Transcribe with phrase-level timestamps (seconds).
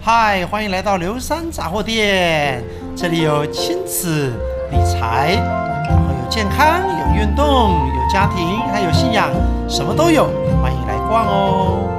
[0.00, 2.62] 嗨，欢迎来到刘三杂货店，
[2.96, 4.32] 这里有亲子、
[4.70, 9.28] 理财，然后有健康、有运动、有家庭，还有信仰，
[9.68, 10.24] 什么都有，
[10.62, 11.90] 欢迎来逛哦。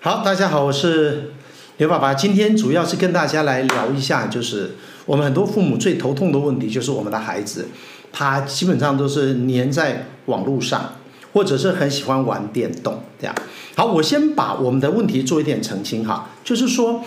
[0.00, 1.32] 好，大家好，我是
[1.78, 4.76] 刘爸爸，今天主要是跟大家来聊一下，就是
[5.06, 7.68] 我们很多父母最头痛的问题，就是我们的孩子，
[8.12, 10.92] 他基本上都是黏在网络上。
[11.32, 13.34] 或者是很喜欢玩电动，这样。
[13.74, 17.02] 好，我先把我们的问题做一点澄清哈，就是说，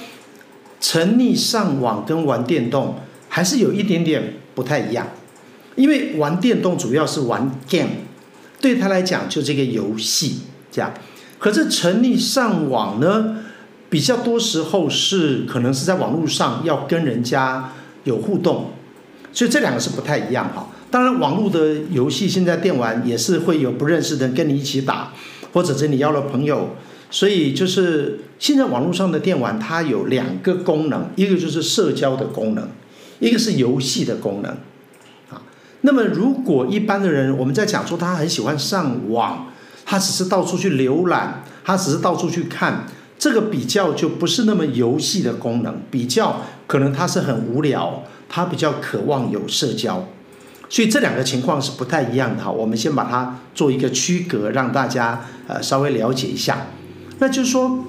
[0.81, 2.95] 沉溺上网跟玩电动
[3.29, 5.07] 还是有一点点不太一样，
[5.75, 7.89] 因为玩电动主要是玩 game，
[8.59, 10.91] 对他来讲就这个游戏这样。
[11.37, 13.43] 可是沉溺上网呢，
[13.89, 17.71] 比较多时候是可能是在网络上要跟人家
[18.05, 18.71] 有互动，
[19.31, 20.67] 所以这两个是不太一样哈。
[20.95, 25.11] 当然，网络的游戏现在电玩也是会有不认识的人跟你一起打，
[25.51, 26.69] 或者是你邀了朋友，
[27.11, 32.69] 所以就是现在网络上的电玩它有两个功能，一个就是社交的功能，
[33.19, 34.49] 一个是游戏的功能，
[35.29, 35.41] 啊，
[35.81, 39.47] 那么如果一般的人我们在讲说他很喜欢上网，
[39.83, 42.87] 他只是到处去浏览，他只是到处去看，
[43.19, 50.07] 这个比较就不是那么游戏的功能，比较可能他是很无聊，他比较渴望有社交。
[50.67, 56.67] 所以这两个情况是不太一样的哈，我们先把它做一个区隔，让大家呃稍微了解一下。
[57.19, 57.85] 那就是说，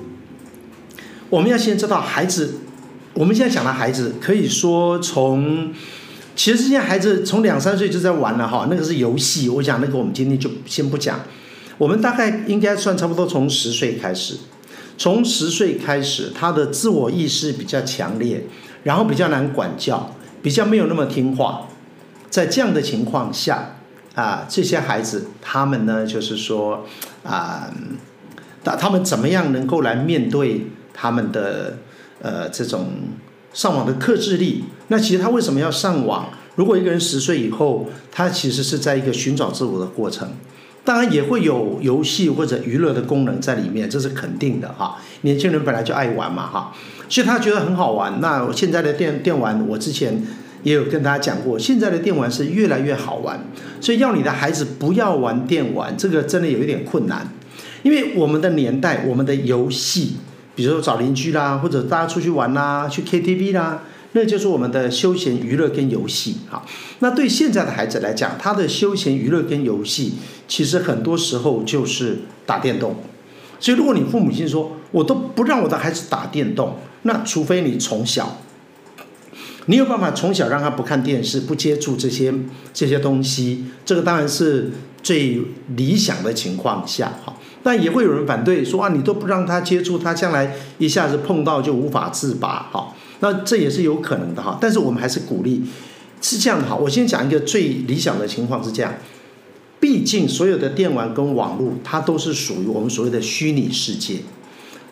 [1.30, 2.56] 我们要先知道孩子，
[3.14, 5.72] 我们现在讲的孩子，可以说从，
[6.36, 9.48] 其实现在孩子从两三岁就在玩了哈，那个是游戏。
[9.48, 11.20] 我讲那个我们今天就先不讲，
[11.78, 14.36] 我们大概应该算差不多从十岁开始，
[14.98, 18.44] 从十岁开始，他的自我意识比较强烈，
[18.84, 21.66] 然后比较难管教，比较没有那么听话。
[22.36, 23.76] 在这样的情况下，
[24.14, 26.84] 啊，这些孩子他们呢，就是说，
[27.24, 27.72] 啊，
[28.62, 31.78] 他他们怎么样能够来面对他们的
[32.20, 32.88] 呃这种
[33.54, 34.66] 上网的克制力？
[34.88, 36.28] 那其实他为什么要上网？
[36.56, 40.28] 如果一个人十岁以后，他其实是在一个寻找自我的过程，
[40.84, 44.98] 当然也会有游戏或者娱乐的功能在里面，这是肯定的哈。
[45.22, 46.74] 年轻人本来就爱玩嘛哈，
[47.08, 48.20] 所以他觉得很好玩。
[48.20, 50.22] 那现在的电电玩，我之前。
[50.66, 53.38] 也有跟大家讲过，现在的电玩是越来越好玩，
[53.80, 57.32] 所以要你的孩子不要玩电玩，这个真的有一点困难。
[57.84, 60.16] 因为我们的年代，我们的游戏，
[60.56, 66.38] 比如说找邻居啦，或者大家出去玩啦，去 KTV 啦，那就是我们的休闲娱乐跟游戏。
[66.48, 66.66] 好，
[66.98, 70.14] 那对现在的孩子来讲，他的休闲娱乐跟游戏，
[70.48, 72.96] 其实很多时候就是打电动。
[73.60, 78.40] 所以如果你父母亲说，我都不让我的孩子打电动，那除非你从小。
[79.66, 82.32] 你有办法从小让他不看电视、不接触这些
[82.72, 84.70] 这些东西，这个当然是
[85.02, 85.40] 最
[85.76, 87.34] 理想的情况下哈。
[87.62, 92.94] 但也会有人反对说啊，你都不让他接触，他将来一下子碰到就无法自拔哈。
[93.18, 94.56] 那这也是有可能的哈。
[94.60, 95.62] 但是我们还是鼓励，
[96.22, 96.76] 是这样的哈。
[96.76, 98.94] 我先讲一个最理想的情况是这样，
[99.80, 104.18] 毕竟所有的电玩跟网络，它都是属于我们所谓的虚拟世界，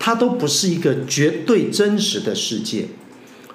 [0.00, 2.88] 它都不是一个绝对真实的世界。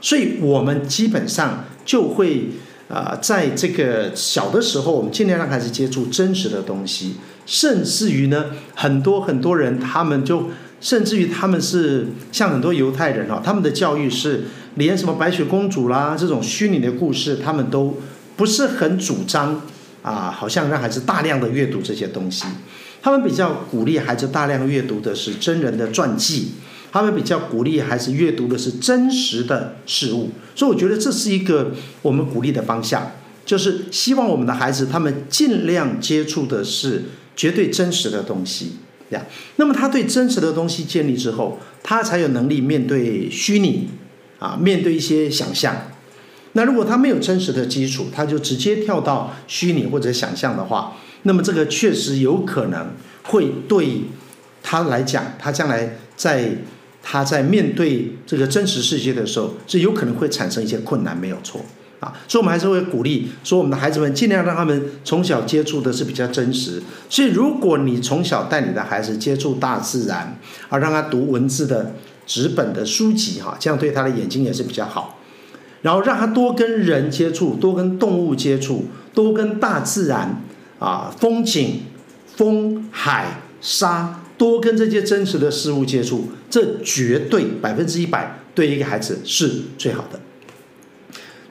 [0.02, 2.50] 所以，我们基本上就会
[2.88, 7.16] 啊，在这个小的时候，我们尽量让孩子接触真实的东西，
[7.46, 8.46] 甚至于呢，
[8.76, 10.50] 很多很多人，他们就
[10.80, 14.46] 甚至于他们是像很多犹太人哈，他们的教育是
[14.76, 17.98] 连什么白雪公主啦这种虚拟的故事，他们都
[18.38, 19.62] 不是很主张
[20.02, 22.46] 啊，好像让孩子大量的阅读这些东西，
[23.02, 26.54] 他们比较鼓励孩子大量阅读的是真人的传记。
[26.92, 33.12] 他们比较鼓励孩子阅读的是真实的事物，所以我觉得这是一个我们鼓励的方向，
[33.46, 37.06] 就是希望我们的孩子他们尽量接触的是
[37.36, 38.74] 绝对真实的东西
[39.10, 39.26] 呀。
[39.58, 43.90] 那么他对真实的东西建立之后，他才有能力面对虚拟
[44.40, 45.76] 啊，面对一些想象。
[46.54, 54.02] 那如果他没有真实的基础，他就直接跳到虚拟或者想象的话，那么这个确实有可能会对
[54.64, 56.58] 他来讲，他将来在
[57.12, 61.60] 他在面对这个真实世界的时候，是有可能会产生一些困难，没有错
[62.00, 62.14] 啊。
[62.28, 66.80] 所以，我们还是会鼓励说，我们的孩子们尽量让他们从小接触的是比较真实。
[67.10, 70.38] 所以，如果你从小带你的孩子接触大自然，
[70.70, 71.96] 而让他读文字的
[72.28, 75.18] 纸本的书籍，哈，这样对他的眼睛也是比较好。
[75.82, 78.86] 然后，让他多跟人接触，多跟动物接触，
[79.16, 80.44] 多跟大自然
[80.78, 81.82] 啊，风景、
[82.36, 84.22] 风、海、沙。
[84.40, 90.20] 多跟这些真实的事物接触，这绝对百分之一百对一个孩子是最好的。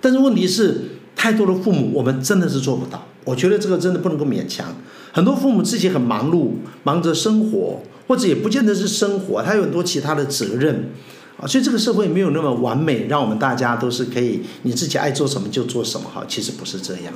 [0.01, 0.81] 但是问题是，
[1.15, 3.07] 太多的父母我们真的是做不到。
[3.25, 4.75] 我觉得这个真的不能够勉强。
[5.13, 6.53] 很多父母自己很忙碌，
[6.83, 10.91] 忙着生活，或者也不见得是生活，他有很多其他的责任
[11.39, 11.47] 啊。
[11.47, 16.25] 所以这个社会没有那么完美，让我们大家都是可以你自己爱做什么就做什么哈。
[16.27, 17.13] 其实不是这样，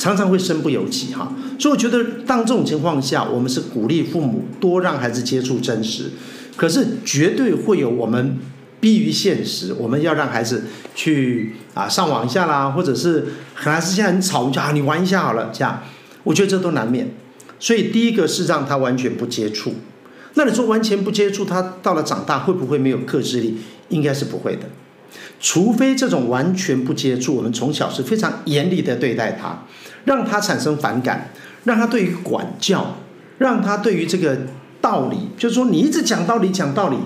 [0.00, 1.32] 常常会身不由己哈。
[1.58, 6.10] 所以我觉得，当这种情况下，我们是鼓励父母多让孩子接触真实，
[6.56, 8.38] 可是绝对会有我们
[8.80, 10.64] 逼于现实，我们要让孩子
[10.94, 15.82] 去啊上网一下啦，或者是可能是现在很吵，就啊你玩一下好了，这样。
[16.24, 17.10] 我觉得这都难免，
[17.58, 19.74] 所以第一个是让他完全不接触。
[20.34, 23.58] 那你说完全不接触，他到了长大会不会没有克制力？
[23.90, 24.68] 应该是不会的，
[25.40, 29.64] 除非这种完全不接触，我们从小是非常严厉的对待他，
[30.04, 31.30] 让他产生反感，
[31.64, 32.96] 让他对于管教，
[33.38, 34.38] 让他对于这个
[34.80, 36.96] 道理，就是说你一直讲道理讲道理，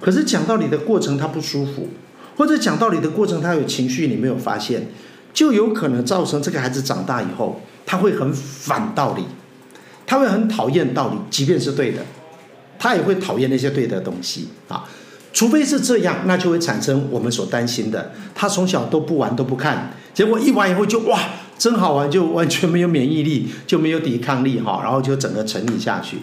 [0.00, 1.88] 可是讲道理的过程他不舒服，
[2.36, 4.88] 或者讲道理的过程他有情绪，你没有发现，
[5.32, 7.60] 就有可能造成这个孩子长大以后。
[7.86, 9.22] 他会很反道理，
[10.06, 11.98] 他会很讨厌道理，即便是对的，
[12.78, 14.88] 他也会讨厌那些对的东西啊。
[15.34, 21.20] 除非是这样，那就会产生我们所担心的，他从小都不玩都不看，结果一玩以后就哇，
[21.58, 26.20] 真好玩，就完全没有免疫力，就没有抵抗力哈，然后就整个沉溺下去。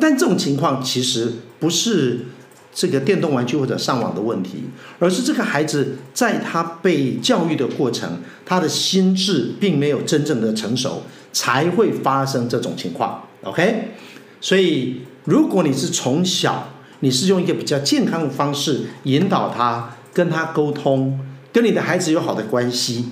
[0.00, 2.26] 但这种情况其实不是。
[2.72, 4.62] 这个电动玩具或者上网的问题，
[5.00, 11.02] 而是这个孩子在他被教育的过程，他的心智并没有真正的成熟，
[11.32, 13.24] 才会发生这种情况。
[13.42, 13.88] OK，
[14.40, 21.18] 所以如果你是从小，你是用一个比较健康的方式引导他，跟他沟通，
[21.52, 23.06] 跟你的孩子有好的关系，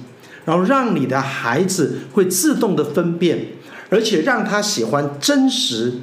[0.45, 3.49] 然后让你的孩子会自动的分辨，
[3.91, 5.95] 而且让他喜欢真实，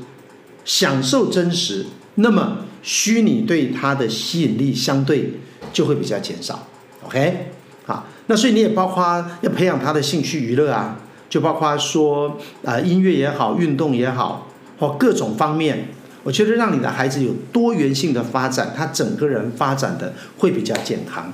[0.63, 1.85] 享受真实，
[2.15, 2.57] 那么。
[2.87, 5.33] 虚拟对他的吸引力相对
[5.73, 6.67] 就会比较减少
[7.03, 7.47] ，OK，
[7.83, 10.95] 好，那所以你也包括要培养他的兴趣娱乐啊，
[11.27, 14.47] 就包括说啊、呃、音乐也好，运动也好，
[14.77, 15.94] 或各种方面，
[16.25, 21.31] 我觉得让你的孩子有多元性的发展，他整个人发展的会比较健康，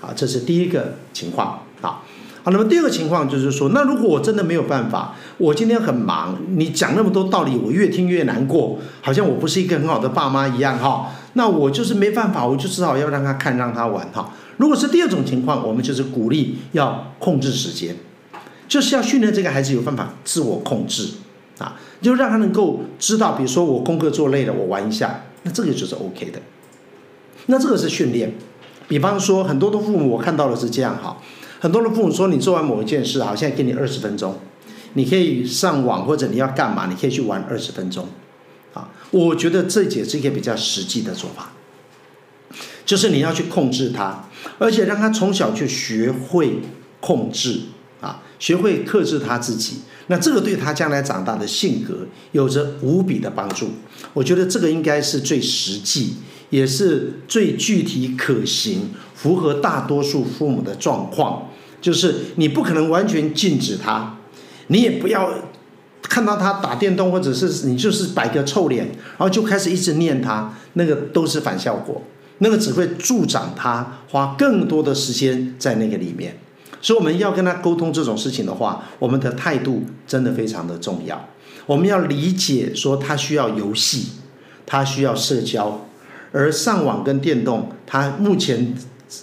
[0.00, 2.04] 好，这是第一个情况，好。
[2.42, 11.12] 好，那么第二个情况就是说，那如果我真的没有办法，我今天很忙，你讲那么多道理，我越听越难过，好像我不是一个很好的爸妈一样哈。
[11.34, 14.32] 那我就是没办法，我就只好要让他看，让他玩哈。
[14.56, 17.94] 如果是第二种情况，我们就是鼓励要控制时间，
[18.66, 21.10] 就是要训练这个孩子有办法自我控制
[21.60, 26.40] 啊，就让他能够知道，比如说我功课做累了，我玩一下，那这个就是 OK 的。
[27.46, 28.34] 那这个是训练，
[28.88, 31.18] 比方说很多的父母我看到的是这样哈。
[31.60, 34.38] 很多的父母说，你做完某一件事，好，现在给你二十分钟，
[34.94, 38.08] 你可以上网或者你要干嘛，你可以去玩二十分钟，
[38.72, 41.52] 啊，我觉得这也是一个比较实际的做法，
[42.86, 44.24] 就是你要去控制他，
[44.58, 46.60] 而且让他从小就学会
[47.00, 47.60] 控制，
[48.00, 53.70] 啊，学会克制他自己，那这个对他将来长大的性格有着无比的帮助。
[54.12, 56.16] 我觉得这个应该是最实际，
[56.50, 58.90] 也是最具体可行。
[59.14, 64.16] 符合大多数父母的状况，就是你不可能完全禁止他，
[64.68, 65.30] 你也不要
[66.02, 72.02] 看到他打电动，或者是你就是摆个臭脸，然后就开始一直念他，那个都是反效果，
[72.38, 76.38] 那个只会助长他花更多的时间在那个里面。
[76.80, 81.28] 所以我们要跟他沟通这种事情的话，我们的态度真的非常的重要。
[81.66, 84.08] 我们要理解说他需要游戏，
[84.66, 85.86] 他需要社交，
[86.32, 88.74] 而上网跟电动，他目前。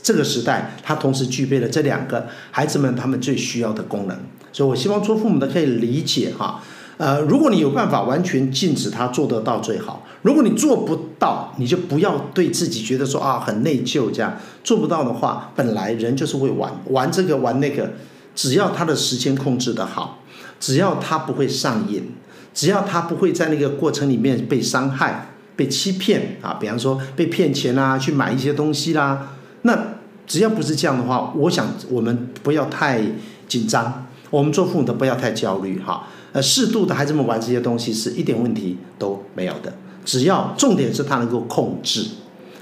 [0.03, 4.17] 这个时代，他同时具备了这两个孩子们他们最需要的功能，
[4.51, 6.61] 所以我希望做父母的可以理解哈，
[6.97, 17.93] 呃，如果你有办法完全禁止他做得到最好，如果你做不到，你就不要对自己觉得说啊很内疚这样，做不到的话，本来人就是会玩玩这个玩那个，
[18.35, 20.19] 只要他的时间控制得好，
[20.59, 22.11] 只要他不会上瘾，
[22.53, 29.29] 只要他不会在那个过程里面被伤害、被欺骗啊，比方说被骗钱啦，去买一些东西啦。
[29.61, 29.93] 那
[30.27, 33.01] 只要不是这样的话，我想我们不要太
[33.47, 36.05] 紧张，我们做父母的不要太焦虑哈。
[36.33, 39.73] 呃，适度的孩子们玩这些东西是一点问题都没有的，
[40.07, 42.05] 只要重点是他能够控制，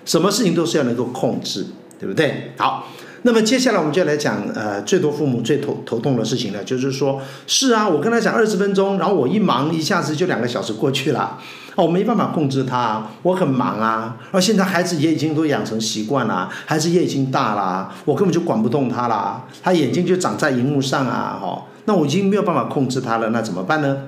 [0.03, 1.67] 什么事情都是要能够控制，
[1.99, 2.53] 对不对？
[2.57, 2.87] 好，
[3.21, 11.37] 那么接下来我们就来讲，呃，最多父母最头头痛的事情了，就是说，是啊，我跟他讲二十分钟，然后我一忙，一下子就两个小时过去了。
[11.75, 14.17] 哦，我没办法控制他，我很忙啊。
[14.31, 19.43] 而现在孩子也已经都养成习惯了，孩子也已经大了，我根本就管不动他了。
[19.61, 24.03] 他眼睛就长在荧幕上啊，哦，那我已经没有办法控制他了，那怎么办呢？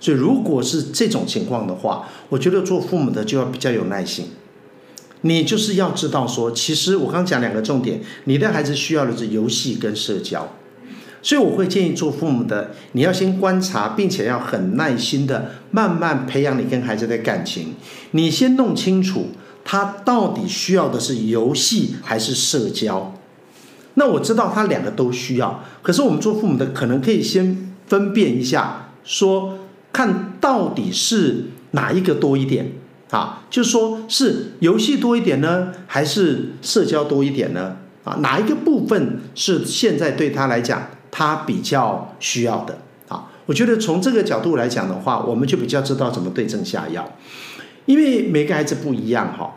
[0.00, 4.30] 所以如果是这种情况的话，我觉得做父母的就要比较有耐心。
[5.20, 10.48] 你就是要知道说，其实我刚讲两个重点，你的孩子需要的是游戏跟社交。
[11.22, 17.74] 所以我会建议做父母的，你要先观察，并且要很耐心的慢慢培养你跟孩子的感情。
[18.12, 19.26] 你先弄清楚
[19.62, 23.14] 他到底需要的是游戏还是社交。
[23.94, 29.58] 那我知道他两个都需要，可是我们做父母的可能可以先分辨一下，说
[29.92, 32.72] 看到底是哪一个多一点
[33.10, 33.42] 啊？
[33.50, 37.76] 就说是游戏多一点呢，还是社交多一点呢？
[38.04, 40.90] 啊，哪一个部分是现在对他来讲？
[41.12, 42.78] 他比较需要的
[43.08, 47.12] 啊，我觉得从这个角度来讲的话，我们就比较知道怎么对症下药，
[47.86, 49.56] 因为每个孩子不一样哈。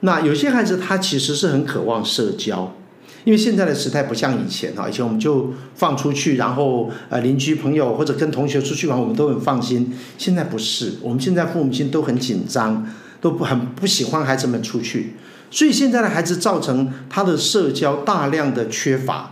[0.00, 2.72] 那有些孩子他其实是很渴望社交，
[3.24, 9.92] 因为现在的时代不像以前哈，以前我们就放出去，然后呃邻居朋友或者跟同学出去玩，我们都很放心。
[10.18, 12.86] 现在不是，我们现在父母亲都很紧张，
[13.22, 15.14] 都不很不喜欢孩子们出去，
[15.50, 19.30] 所以现在的孩子造成他的社交大量的缺乏。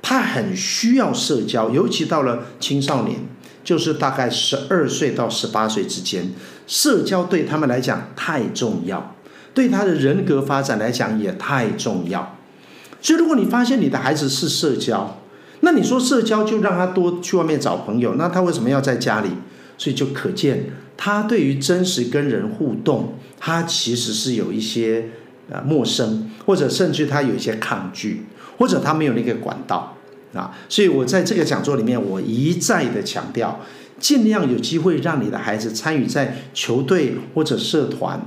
[0.00, 3.18] 他很需要社交，尤其到了青少年，
[3.64, 6.30] 就是大概十二岁到十八岁之间，
[6.68, 9.16] 社交对他们来讲太重要，
[9.52, 12.37] 对他的人格发展来讲也太重要。
[13.00, 15.18] 所以，如果你发现你的孩子是社交，
[15.60, 19.30] 那你说社交就让他多去外面找朋友，那他为什么要在家里？
[19.76, 25.10] 所以就可见他对于真实跟人互动，他其实是有一些
[25.50, 28.24] 呃陌生，或者甚至他有一些抗拒。
[28.58, 29.94] 或者他没有那个管道
[30.34, 33.60] 啊，所以我在这个讲座里面，我一再的强调，
[34.00, 38.20] 尽量有机会让你的孩子参与在球队或者社团，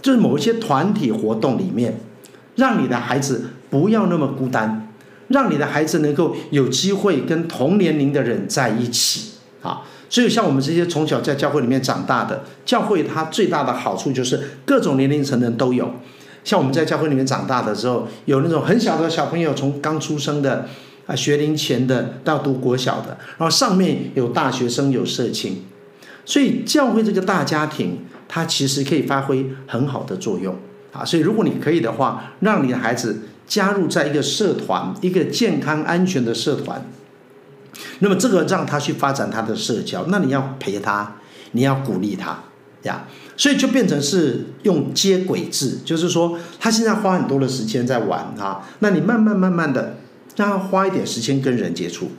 [0.00, 2.00] 就是某一些团体活动里面，
[2.56, 4.88] 让你的孩子不要那么孤单，
[5.26, 9.82] 让你的孩子能够有机会跟同年龄的人在一起啊。
[10.08, 15.90] 所以像我们这些从小在教会里面长大的，教会它最大的好处就是各种年龄层的人都有。
[16.44, 20.68] 像我们在教会里面长大的时候，有那种很小的小朋友，从刚出生的
[21.06, 25.64] 啊学龄前的到读国小的，然后上面有大学生有社青，
[26.24, 30.54] 所以教会这个大家庭，它其实可以发挥很好的作用
[30.92, 31.04] 啊。
[31.04, 36.84] 所以如果你可以的话，让你的孩子加入在一个社团，一个健康安全的社团，
[37.98, 41.16] 那么这个让他去发展他的社交，那你要陪他，
[41.52, 42.44] 你要鼓励他
[42.82, 43.06] 呀。
[43.36, 49.96] 所以就变成是用接轨制，就是说他现在花很多的时间在玩啊，那你慢慢慢慢的
[50.36, 52.12] 让他花一点时间跟人接触，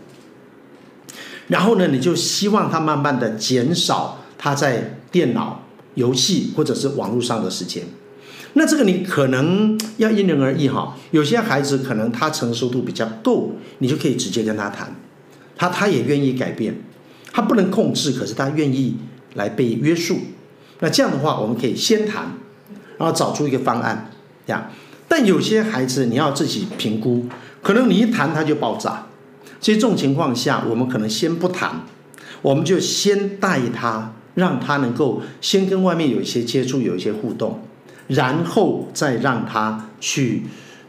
[1.48, 5.64] 然后呢，你就希望他慢慢的减少他在电脑
[5.94, 7.86] 游戏或者是网络上的时间。
[8.58, 14.96] 那这个你可能要因人而异哈，有些孩子可能他成熟度比较够，你就可以直接跟他谈，
[15.58, 16.74] 他他也愿意改变，
[17.34, 18.96] 他不能控制，可是他愿意
[19.34, 20.18] 来被约束。
[20.80, 22.38] 那这样的话，我们可以先谈，
[22.98, 24.10] 然后找出一个方案，
[24.48, 24.72] 这样。
[25.08, 27.26] 但有些孩子你要自己评估，
[27.62, 29.08] 可能你一谈他就爆炸。
[29.60, 31.82] 所以这种情况下，我们可能先不谈，
[32.42, 37.62] 我们就先带他，让他能够先跟外面有一些接触，有一些互动，
[38.08, 40.44] 然后再让他去，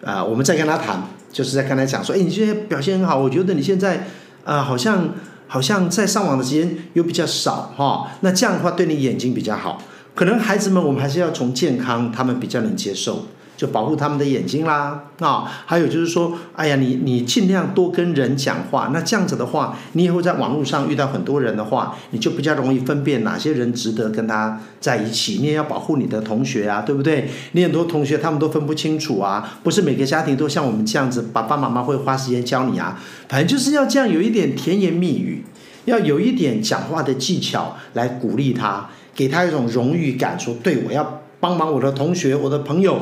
[0.04, 4.06] 啊、我们再跟他谈，就是在跟他讲说，哎，你现在表现很好，我觉得你现在，
[4.44, 5.10] 啊、好像。
[5.48, 9.80] 好像在上网的时间又比较少哈，那这样的话对你眼睛比较好。
[10.12, 13.26] 可能孩子们我们还是要从健康，他们比较能接受。
[13.56, 25.38] 就保护他们的眼睛啦，啊，还有就是说，哎呀，你你尽量多跟人讲话，那这样子的话，你以后在网络上遇到很多人的话，你就比较容易分辨哪些人值得跟他在一起。
[25.40, 27.30] 你也要保护你的同学啊，对不对？
[27.52, 33.00] 你很多同学他们都分不清楚啊，不是每个家庭都像我们这样子，爸爸妈妈会花时间教你啊。
[33.28, 35.42] 反正就是要这样，有一点甜言蜜语，
[35.86, 43.00] 要有一点讲话的技巧来鼓励他，给他一种荣誉感，说对，我要帮忙我的同学，我的朋友。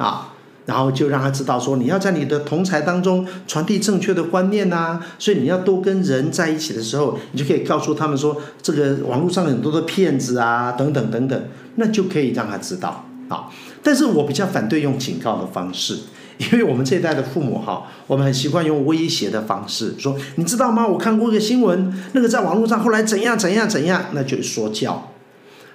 [0.00, 0.32] 啊，
[0.64, 13.50] 然后就让他知道说，你要在你的同才当中传递正确的观念呐，所以你要多跟人在一起的时候，你就可以告诉他们说，这个网络上很多的骗子啊，等等等等，那就可以让他知道啊。
[13.82, 15.98] 但是我比较反对用警告的方式，
[16.40, 20.86] 因为我们这一代的父母哈，我们很习惯用威胁的方式，说你知道吗？
[20.86, 25.12] 我看过一个新闻，那个在网络上后来怎样怎样怎样，那就是说教，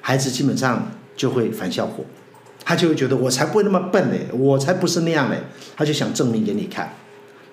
[0.02, 2.04] 孩子基本上就会反效果。
[2.66, 5.36] 他就会觉得我才不会那么笨呢，我才不是那样呢。
[5.78, 6.94] 他就想证明给你看，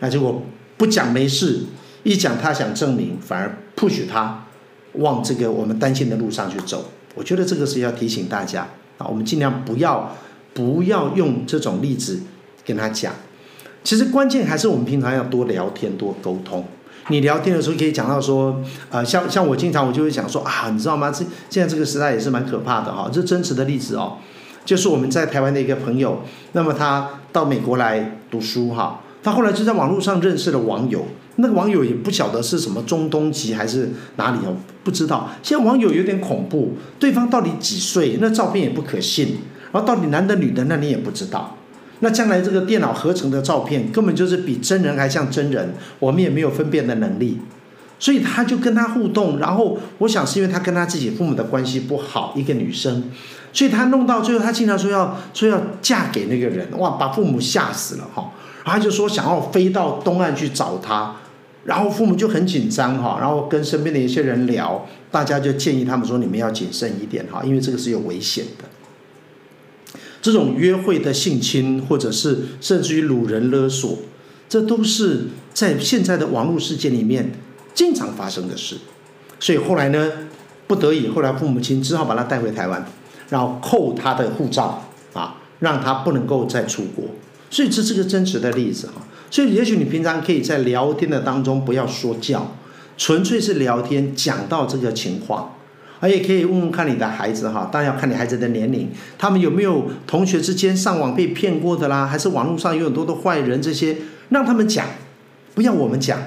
[0.00, 0.42] 那结果
[0.76, 1.60] 不讲没事，
[2.02, 4.46] 一讲他想证明，反而 push 他
[4.94, 6.90] 往这个我们担心的路上去走。
[7.14, 8.66] 我觉得这个是要提醒大家
[8.96, 10.16] 啊，我们尽量不要
[10.54, 12.20] 不要用这种例子
[12.64, 13.12] 跟他讲。
[13.84, 16.64] 其实关键还是我们平常要多聊天多沟通。
[17.08, 21.10] 你聊天的时候可以讲到说，啊，像像我经常我就会讲说啊，你知道吗？
[21.10, 24.18] 这现在这个时代也是蛮可怕的哈，这真实的例子哦。
[24.64, 35.30] 就是我们在台湾的一个朋友，那么他到美国来读书哈，他后来就在网络上认识了网友，那个网友也不晓得是什么中东籍还是哪里哦，不知道。
[35.42, 38.18] 现在网友有点恐怖，对方到底几岁？
[38.20, 39.38] 那照片也不可信，
[39.72, 41.56] 然后到底男的女的，那你也不知道。
[42.00, 47.38] 那将来这个电脑合成的照片根本就是比真人还像真人，我们也没有分辨的能力。
[47.98, 53.04] 所以他就跟他互动，然后我想是因为他跟他自己父母的关系不好，一个女生，
[53.52, 58.32] 所以他弄到最后，他经常说要说要嫁给那个人，哇，把父母吓死了哈。
[58.64, 61.16] 然后他就说想要飞到东岸去找他，
[61.64, 68.64] 然后父母就很紧张哈，然后跟身边的一些人聊，大家就建议他们说你们要谨慎一点哈，因为这个是有危险的。
[70.20, 73.98] 这种约会的性侵，或者是甚至于掳人勒索，
[74.48, 77.32] 这都是在现在的网络世界里面。
[77.74, 78.76] 经常发生的事，
[79.40, 80.12] 所以后来呢，
[80.66, 82.86] 不得已，后来父母亲只好把他带回台湾，
[83.32, 84.84] 然后扣他的护照
[85.14, 87.06] 啊，让他不能够再出国。
[87.48, 89.00] 所以这是个真实的例子哈。
[89.30, 92.54] 所以也许你平常可以在聊天的当中不要说教，
[92.98, 95.54] 纯粹是聊天，讲到这个情况，
[96.00, 103.96] 而也可以问问看你的孩子哈，当然要看你孩子的年龄，他们有没有同学之间上网被骗过的啦，还是网络上有很多的坏人这些，
[104.28, 104.86] 让他们讲，
[105.54, 106.18] 不要我们讲。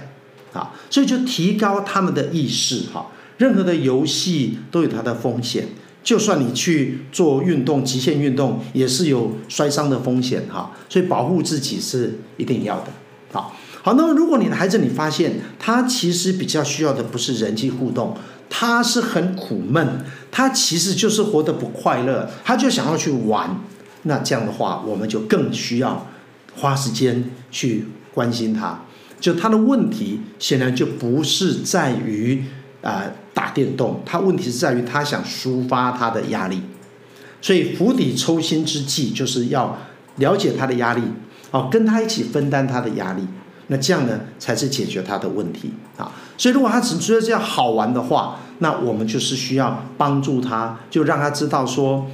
[0.53, 3.07] 啊，所以就提高他们的意识哈。
[3.37, 5.67] 任何的游戏都有它的风险，
[6.05, 10.71] 就算你去做运动、极限运动，也是有摔伤的风险哈。
[10.87, 12.85] 所以保护自己是一定要的。
[13.33, 18.15] 好，好，那么如果你的孩子你发现他其实比较需要的不是人际互动，
[18.49, 23.59] 他是很苦闷，他其实就是活得不快乐，他就想要去玩，
[24.03, 26.07] 那这样的话，我们就更需要
[26.55, 28.79] 花时间去关心他。
[29.19, 32.43] 就他的问题显然就不是在于
[32.85, 36.61] 呃、打电动，他问题是在于他想抒发他的压力，
[37.41, 39.75] 所以釜底抽薪之计就是要
[40.17, 41.01] 了解他的压力，
[41.49, 43.27] 哦，跟他一起分担他的压力，
[43.67, 46.11] 那这样呢才是解决他的问题啊。
[46.37, 52.05] 所以如果他只觉得这样好玩的话，那我们就是需要帮助他，就让他知道说，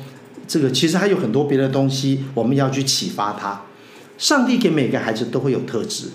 [0.47, 3.61] 这个其实还有很多别的东西，我们要去启发他。
[4.17, 6.11] 上帝给每个孩子都会有特质。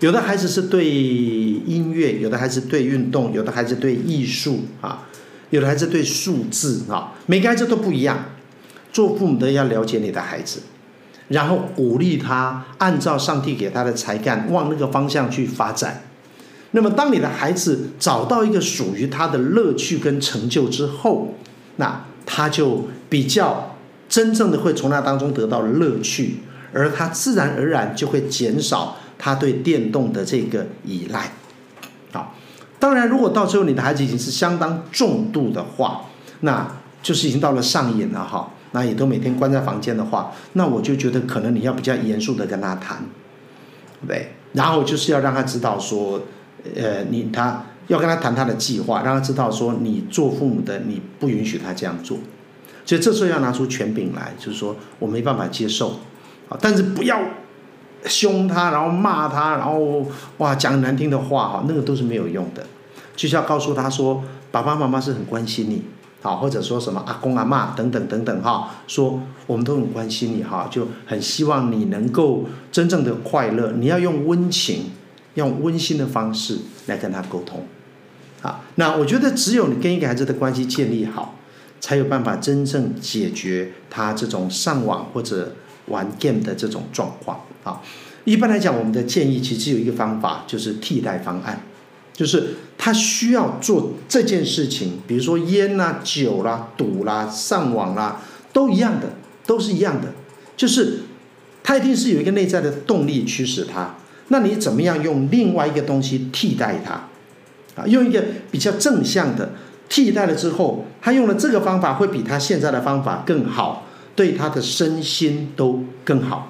[0.00, 5.06] 有的孩子是对音乐，有的孩子对运动，有的孩子对艺术啊，
[5.50, 8.26] 有的孩子对数字啊，每个孩子都不一样。
[8.90, 10.60] 做父母的要了解你的孩子，
[11.28, 16.04] 然后鼓励他按照上帝给他的才干往那个方向去发展。
[16.70, 21.34] 那么，当你的孩子找到一个属于他的乐趣跟成就之后，
[21.76, 23.76] 那他就比较
[24.08, 26.36] 真正的会从那当中得到乐趣，
[26.72, 28.96] 而他自然而然就会减少。
[29.18, 31.32] 他对电动的这个依赖，
[32.12, 32.34] 好，
[32.78, 36.04] 当然，如果到最后你的孩子已经是相当重度的话，
[36.40, 43.04] 那就是已经到了上瘾了哈，那也都每天关在房间的话，那我就觉得可能你要比较严肃的跟他谈，
[44.06, 46.22] 对，然后就是要让他知道说，
[46.76, 52.16] 呃，你他要跟他谈他的计划，让他知道说，你做父母的你不允许他这样做，
[52.84, 55.98] 所以这时候要拿出权柄来，就是说我没办法接受，
[56.48, 57.20] 啊，但是不要。
[58.04, 60.06] 凶他，然后骂他，然后
[60.38, 62.64] 哇讲难听的话哈，那个都是没有用的。
[63.16, 65.82] 就是要告诉他说，爸爸妈妈是很关心你，
[66.22, 73.72] 好，或者说什么阿公阿嬷等等等等哈，说我们都很关心你哈，就很希望你能够真正的快乐。
[73.72, 74.92] 你要用温情，
[75.34, 77.66] 用温馨的方式来跟他沟通。
[78.42, 81.34] 啊，那我觉得只有你跟一个孩子的关系建立好，
[81.80, 85.56] 才有办法真正解决他这种上网或者
[85.86, 87.40] 玩 game 的这种状况。
[87.68, 87.82] 啊，
[88.24, 91.60] 一般来讲，我们的建议其实有一个方法，就是替代方案，
[92.14, 98.22] 就是他需要做这件事情，比如说烟啦、酒啦、赌啦、上网啦，
[98.54, 99.10] 都一样的，
[99.46, 100.14] 都是一样的，
[100.56, 101.00] 就是
[101.62, 103.96] 他一定是有一个内在的动力驱使他。
[104.28, 107.08] 那你怎么样用另外一个东西替代他？
[107.80, 109.52] 啊，用一个比较正向的
[109.88, 116.47] 替代了之后，他用了这个方法会比他现在的方法更好，对他的身心都更好。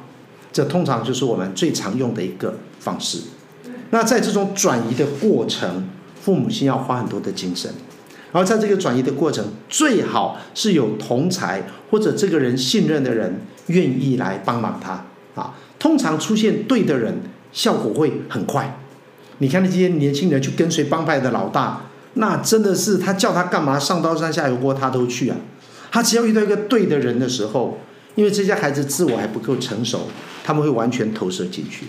[0.58, 3.20] 这通常就是我们最常用的一个方式。
[3.90, 5.88] 那在这种转移的过程，
[6.20, 7.70] 父母亲要花很多的精神。
[8.32, 15.04] 然后在这个转移的过程，最好是有同才或者这个人信任的人愿意来帮忙他
[15.40, 15.54] 啊。
[15.78, 17.20] 通常出现对的人，
[17.52, 18.80] 效果会很快。
[19.38, 21.82] 你看那些年轻人去跟随帮派的老大，
[22.14, 25.36] 那真的是他叫他干嘛，上刀山下油锅他都去啊。
[25.92, 27.78] 他只要遇到一个对的人的时候。
[28.18, 30.08] 因为这些孩子自我还不够成熟，
[30.42, 31.86] 他们会完全投射进去。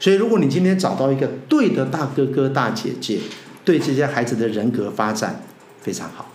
[0.00, 3.20] 所以，如果你今天找到一个对的大哥哥、大姐姐，
[3.64, 5.40] 对这些孩子的人格发展
[5.80, 6.28] 非常好。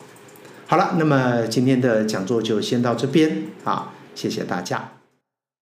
[0.68, 4.95] 好了，那么今天的讲座就先到这边啊，谢谢大家。